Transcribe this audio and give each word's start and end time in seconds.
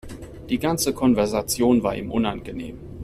Die 0.49 0.57
ganze 0.57 0.95
Konversation 0.95 1.83
war 1.83 1.95
ihm 1.95 2.09
unangenehm. 2.09 2.79